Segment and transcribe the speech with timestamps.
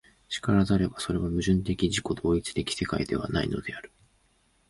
[0.41, 3.91] 然らざれば、それは矛盾的自己同一的世界ではないのである。